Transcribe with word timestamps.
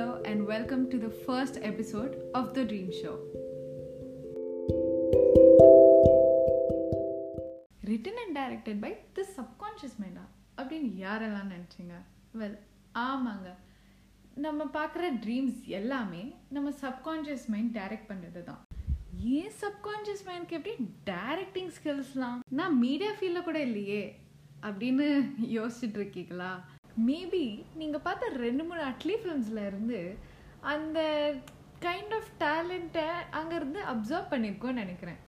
hello, 0.00 0.20
and 0.24 0.48
welcome 0.48 0.84
to 0.90 0.98
the 1.00 1.10
first 1.26 1.56
episode 1.68 2.12
of 2.34 2.54
The 2.54 2.62
Dream 2.70 2.90
Show. 2.98 3.14
Written 7.84 8.18
and 8.22 8.38
directed 8.38 8.80
by 8.80 8.96
The 9.14 9.24
subconscious 9.36 9.96
மைண்டா 10.02 10.24
அப்படின்னு 10.56 10.90
யாரெல்லாம் 11.06 11.50
நினச்சிங்க? 11.54 11.92
Well 12.38 12.58
ஆமாங்க. 12.94 13.54
நம்ம 14.34 14.64
பார்க்குற 14.64 15.10
ட்ரீம்ஸ் 15.24 15.64
எல்லாமே 15.64 16.34
நம்ம 16.48 16.70
சப்கான்ஷியஸ் 16.70 17.46
மைண்ட் 17.46 17.76
டைரக்ட் 17.76 18.10
பண்ணுறது 18.12 18.42
தான். 18.42 18.66
ஏன் 19.20 19.52
சப்கான்ஷியஸ் 19.60 20.26
மைண்ட்க்கு 20.26 20.58
எப்படி 20.60 20.74
டைரக்டிங் 21.06 21.70
ஸ்கில்ஸ்லாம் 21.82 22.40
நான் 22.48 22.78
மீடியா 22.78 23.12
ஃபீல்டில் 23.20 23.42
கூட 23.42 23.62
இல்லையே 23.62 24.18
அப்படின்னு 24.62 25.30
யோசிச்சுட்டு 25.50 25.98
இருக்கீங்களா? 26.02 26.68
மேபி 27.06 27.62
நீங்கள் 27.74 28.00
பார்த்த 28.00 28.28
ரெண்டு 28.36 28.64
மூணு 28.64 28.80
அட்லி 28.80 29.14
ஃபிலிம்ஸில் 29.22 29.66
இருந்து 29.66 30.14
அந்த 30.60 31.00
கைண்ட் 31.80 32.14
ஆஃப் 32.18 32.32
டேலண்ட்டை 32.38 33.06
அங்கேருந்து 33.32 33.80
அப்சர்வ் 33.92 34.30
பண்ணியிருக்கோன்னு 34.30 34.82
நினைக்கிறேன். 34.84 35.20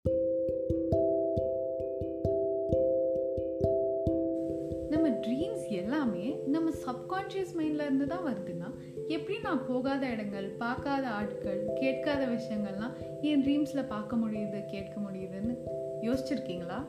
நம்ம 4.90 5.10
ட்ரீம்ஸ் 5.10 5.68
எல்லாமே 5.70 6.36
நம்ம 6.48 6.70
சப்கான்ஷியஸ் 6.70 7.54
மைண்டில் 7.58 7.82
இருந்து 7.82 8.08
தான் 8.08 8.26
வருதுன்னா 8.26 8.70
எப்படி 9.08 9.40
நான் 9.40 9.66
போகாத 9.68 10.08
இடங்கள் 10.08 10.48
பார்க்காத 10.50 11.08
ஆட்கள் 11.08 11.74
கேட்காத 11.80 12.26
விஷயங்கள்லாம் 12.26 13.22
என் 13.22 13.44
ட்ரீம்ஸில் 13.44 13.88
பார்க்க 13.88 14.16
முடியுது 14.16 14.66
கேட்க 14.66 15.00
முடியுதுன்னு 15.00 15.56
யோசிச்சிருக்கீங்களா? 16.02 16.80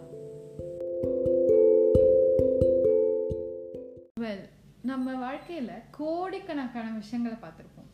நம்ம 4.83 5.15
வாழ்க்கையில் 5.15 5.83
கோடிக்கணக்கான 5.91 6.95
விஷயங்களை 6.98 7.39
பார்த்துருப்போம். 7.39 7.91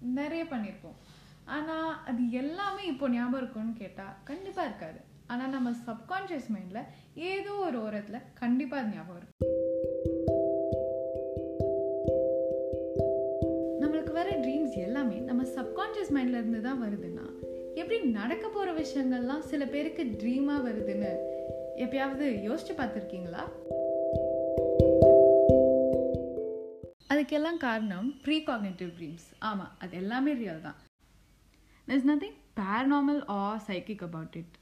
நிறைய 0.00 0.44
பண்ணியிருப்போம் 0.44 0.98
ஆனால் 1.44 1.96
அது 2.06 2.30
எல்லாமே 2.30 2.86
இப்போ 2.86 3.08
ஞாபகம் 3.08 3.40
இருக்கும்னு 3.40 3.72
கேட்டால் 3.72 4.14
கண்டிப்பாக 4.24 4.68
இருக்காது. 4.68 5.00
ஆனால் 5.26 5.50
நம்ம 5.50 5.70
சப்கான்ஷியஸ் 5.70 6.48
மைண்டில் 6.54 6.88
ஏதோ 7.14 7.52
ஒரு 7.52 7.82
ஓரத்தில் 7.82 8.26
கண்டிப்பாக 8.34 8.82
அது 8.82 8.94
ஞாபகம் 8.94 9.16
இருக்கும் 9.16 9.50
நம்மளுக்கு 13.80 14.12
வர 14.12 14.30
ட்ரீம்ஸ் 14.30 14.76
எல்லாமே 14.78 15.16
நம்ம 15.16 15.42
சப்கான்ஷியஸ் 15.42 16.12
மைண்டில் 16.14 16.38
இருந்து 16.40 16.60
தான் 16.60 16.82
வருதுன்னா 16.82 17.26
எப்படி 17.74 18.00
நடக்க 18.00 18.48
போகிற 18.48 18.72
விஷயங்கள்லாம் 18.72 19.38
சில 19.38 19.64
பேருக்கு 19.66 20.04
ட்ரீமாக 20.04 20.66
வருதுன்னு 20.68 21.12
எப்பயாவது 21.76 22.26
யோசிச்சு 22.48 22.74
பார்த்துருக்கீங்களா? 22.76 23.44
அதுக்கெல்லாம் 27.12 27.56
காரணம் 27.56 28.08
ப்ரீ 28.24 28.38
காக்னேட்டிவ் 28.48 28.90
ட்ரீம்ஸ் 28.98 29.28
ஆமாம் 29.38 29.72
அது 29.78 29.96
எல்லாமே 29.96 30.32
ரியல் 30.32 30.60
தான். 30.60 30.78
Is 31.88 32.06
nothing 32.10 32.36
paranormal 32.60 33.22
or 33.26 33.60
psychic 33.68 34.04
about 34.08 34.36
it 34.40 34.54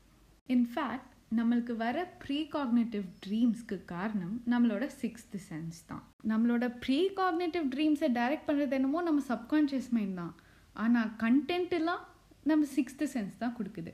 in fact 0.48 1.08
நம்மளுக்கு 1.38 1.76
வர 1.82 2.04
ப்ரீ 2.22 2.38
காக்னேட்டிவ் 2.54 3.04
ட்ரீம்ஸ்க்கு 3.24 3.84
காரணம் 3.84 4.42
நம்மளோட 4.52 4.88
சிக்ஸ்த் 5.02 5.36
சென்ஸ் 5.50 5.78
தான். 5.86 6.02
நம்மளோட 6.30 6.68
ப்ரீ 6.84 6.98
காக்னேட்டிவ் 7.20 7.66
ட்ரீம்ஸை 7.74 8.10
டைரக்ட் 8.18 8.48
பண்ணுறது 8.48 8.70
என்னமோ 8.70 9.02
நம்ம 9.02 9.22
சப்கான்ஷியஸ் 9.28 9.90
மைண்ட் 9.90 10.16
தான். 10.16 10.34
ஆனால் 10.72 11.12
கண்டென்ட் 11.24 11.76
எல்லாம் 11.80 12.02
நம்ம 12.42 12.66
சிக்ஸ்த் 12.76 13.04
சென்ஸ் 13.14 13.36
தான் 13.38 13.56
கொடுக்குது. 13.58 13.92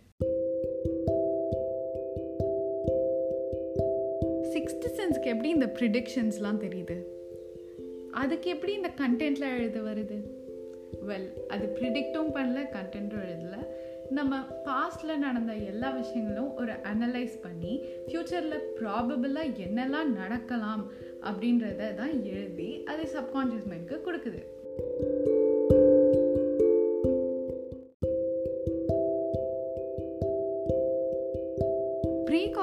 சிக்ஸ்த்து 4.54 4.88
சென்ஸ்க்கு 5.00 5.32
எப்படி 5.34 5.48
இந்த 5.48 5.68
ப்ரிடிக்ஷன்ஸ்லாம் 5.78 6.62
தெரியுது? 6.64 6.96
அதுக்கு 8.22 8.48
எப்படி 8.50 8.72
இந்த 8.72 8.91
கண்டென்ட்டில் 9.00 9.53
எழுத 9.56 9.78
வருது? 9.81 10.19
வெல் 11.09 11.28
அது 11.47 11.64
ப்ரிடிக்டும் 11.78 12.31
பண்ணல 12.34 12.61
கண்டென்ட்டும் 12.77 13.25
எழுதல. 13.27 13.56
நம்ம 14.10 14.38
பாஸ்டில் 14.65 15.22
நடந்த 15.25 15.53
எல்லா 15.71 15.88
விஷயங்களும் 15.91 16.50
ஒரு 16.56 16.72
அனலைஸ் 16.93 17.34
பண்ணி 17.43 17.72
ஃப்யூச்சரில் 18.06 18.65
ப்ராபபிளாக 18.81 19.62
என்னெல்லாம் 19.66 20.12
நடக்கலாம் 20.21 20.84
அப்படின்றத 21.28 21.94
தான் 21.94 22.15
எழுதி 22.25 22.71
அது 22.84 23.05
சப்கான்ஷியஸ் 23.15 23.71
மைண்ட்க்கு 23.72 23.99
கொடுக்குது. 24.06 24.43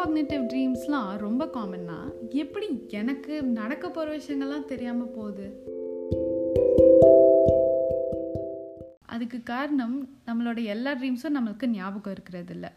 காக்னேட்டிவ் 0.04 0.48
ட்ரீம்ஸ்லாம் 0.54 1.18
ரொம்ப 1.18 1.46
காமன்னா 1.46 2.30
எப்படி 2.30 2.86
எனக்கு 2.90 3.44
நடக்க 3.44 3.90
போகிற 3.90 4.18
விஷயங்கள்லாம் 4.18 4.66
தெரியாமல் 4.66 5.08
போகுது? 5.08 5.64
அதுக்கு 9.06 9.44
காரணம் 9.44 10.10
நம்மளோட 10.26 10.64
எல்லா 10.64 10.94
ட்ரீம்ஸும் 10.94 11.38
நம்மளுக்கு 11.40 11.66
ஞாபகம் 11.66 12.14
இருக்கிறது 12.14 12.54
இல்லை 12.54 12.70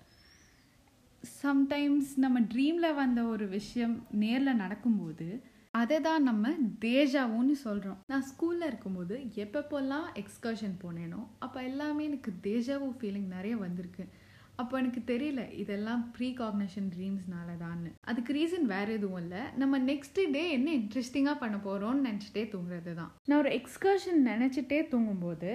சம்டைம்ஸ் 1.42 2.16
நம்ம 2.16 2.40
ட்ரீமில் 2.40 2.94
வந்த 2.94 3.22
ஒரு 3.22 3.46
விஷயம் 3.46 4.06
நேரில் 4.10 4.54
நடக்கும்போது 4.54 5.42
அதை 5.70 6.00
தான் 6.00 6.22
நம்ம 6.22 6.48
தேஜாவுன்னு 6.80 7.52
சொல்கிறோம் 7.52 7.98
நான் 8.06 8.24
ஸ்கூலில் 8.24 8.66
இருக்கும்போது 8.66 9.18
எப்பப்போல்லாம் 9.18 10.06
எக்ஸ்கர்ஷன் 10.14 10.78
போனேனோ 10.82 11.26
அப்போ 11.38 11.62
எல்லாமே 11.62 12.04
எனக்கு 12.04 12.32
தேஜாவும் 12.42 12.94
ஃபீலிங் 13.00 13.26
நிறைய 13.26 13.56
வந்திருக்கு. 13.56 14.08
அப்போ 14.56 14.78
எனக்கு 14.78 15.00
தெரியல 15.12 15.42
இதெல்லாம் 15.62 16.02
ப்ரீ 16.16 16.28
காக்னேஷன் 16.38 16.88
ட்ரீம்ஸ்னால 16.94 17.48
தான்னு. 17.64 17.90
அதுக்கு 18.10 18.32
ரீசன் 18.38 18.66
வேற 18.74 18.86
எதுவும் 18.92 19.20
இல்லை. 19.22 19.42
நம்ம 19.62 19.78
நெக்ஸ்ட் 19.78 20.20
டே 20.32 20.42
என்ன 20.50 20.68
இன்ட்ரெஸ்டிங்காக 20.72 21.38
பண்ண 21.42 21.56
போகிறோம்னு 21.66 22.06
நினச்சிட்டே 22.08 22.44
தூங்குறது 22.52 22.94
தான் 22.94 23.10
நான் 23.24 23.38
ஒரு 23.38 23.50
எக்ஸ்கர்ஷன் 23.58 24.22
நினச்சிட்டே 24.32 24.78
தூங்கும்போது 24.88 25.50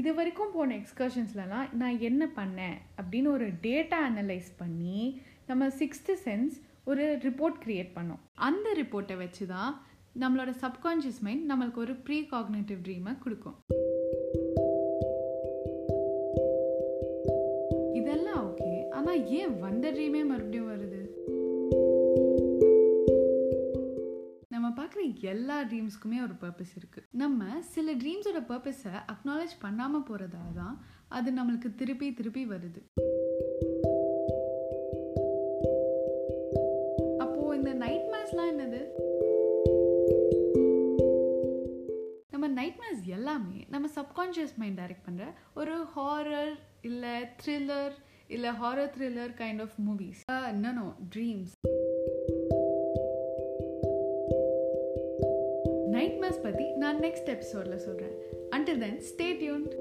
இது 0.00 0.14
வரைக்கும் 0.14 0.54
போன 0.54 0.76
எக்ஸ்கர்ஷன்ஸ்லலாம் 0.76 1.68
நான் 1.72 2.00
என்ன 2.08 2.22
பண்ணேன் 2.36 2.76
அப்படின்னு 3.00 3.28
ஒரு 3.36 3.48
டேட்டா 3.66 3.98
அனலைஸ் 4.08 4.50
பண்ணி 4.56 5.20
நம்ம 5.46 5.68
சிக்ஸ்த்து 5.80 6.16
சென்ஸ் 6.24 6.56
ஒரு 6.84 7.04
ரிப்போர்ட் 7.22 7.60
க்ரியேட் 7.64 7.92
பண்ணோம். 7.94 8.22
அந்த 8.48 8.66
ரிப்போர்ட்டை 8.82 9.16
வச்சு 9.16 9.46
தான் 9.46 9.72
நம்மளோட 10.20 10.50
சப்கான்ஷியஸ் 10.64 11.20
மைண்ட் 11.20 11.52
நம்மளுக்கு 11.52 11.80
ஒரு 11.86 11.94
ப்ரீ 11.94 12.18
காக்னேட்டிவ் 12.30 12.80
ட்ரீமை 12.86 13.14
கொடுக்கும். 13.18 13.56
ஆனால் 19.16 19.30
ஏன் 19.36 19.52
வந்த 19.58 19.90
ட்ரீமே 19.90 20.20
மறுபடியும் 20.26 20.70
வருது? 20.70 20.98
நம்ம 24.48 24.68
பார்க்குற 24.76 25.02
எல்லா 25.20 25.56
ட்ரீம்ஸ்க்குமே 25.62 26.18
ஒரு 26.26 26.34
பர்பஸ் 26.40 26.74
இருக்குது 26.78 27.06
நம்ம 27.22 27.48
சில 27.74 27.94
ட்ரீம்ஸோட 27.94 28.40
பர்பஸை 28.50 28.92
அக்னாலேஜ் 29.12 29.54
பண்ணாமல் 29.60 30.06
போகிறதால 30.10 30.50
தான் 30.54 30.76
அது 31.08 31.30
நம்மளுக்கு 31.30 31.70
திருப்பி 31.74 32.08
திருப்பி 32.14 32.44
வருது. 32.46 32.82
அப்போது 37.18 37.56
இந்த 37.58 37.72
நைட் 37.84 38.08
மேஸ்லாம் 38.14 38.52
என்னது? 38.54 38.82
நம்ம 42.30 42.48
நைட் 42.60 42.80
மேஸ் 42.82 43.04
எல்லாமே 43.18 43.60
நம்ம 43.68 43.88
சப்கான்ஷியஸ் 43.94 44.56
மைண்ட் 44.56 44.80
டைரக்ட் 44.80 45.06
பண்ணுற 45.08 45.26
ஒரு 45.54 45.76
ஹாரர் 45.96 46.52
இல்லை 46.82 47.14
த்ரில்லர் 47.42 47.96
இல்லை 48.28 48.50
horror 48.50 48.90
thriller 48.98 49.34
kind 49.38 49.60
of 49.60 49.74
movies 49.88 50.22
no 50.60 50.86
dreams 51.16 51.52
nightmares 56.20 56.42
பற்றி 56.42 56.72
நான் 56.72 57.00
நெக்ஸ்ட் 57.00 57.28
எபிசோடில் 57.28 57.78
சொல்கிறேன் 57.78 58.16
அண்டில் 58.50 58.78
தென் 58.78 59.00
ஸ்டே 59.02 59.28
டியூன்ட் 59.32 59.74